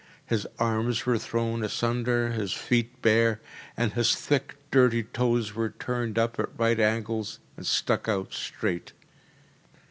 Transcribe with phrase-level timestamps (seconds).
[0.25, 3.39] His arms were thrown asunder, his feet bare,
[3.77, 8.93] and his thick, dirty toes were turned up at right angles and stuck out straight.